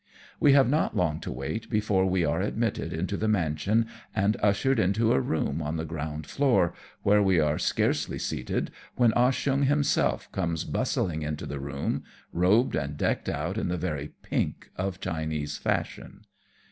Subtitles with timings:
[0.39, 3.85] We have not long to wait before we are admitted into the mansion,
[4.15, 9.13] and ushered into a room on the ground floor, where we are scarcely seated when
[9.13, 12.03] Ah Cheong himself comes bustling into the room,
[12.33, 16.21] robed and decked out in the very pink of Chinese fashion.